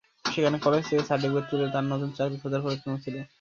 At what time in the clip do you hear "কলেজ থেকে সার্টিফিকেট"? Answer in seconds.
0.59-1.45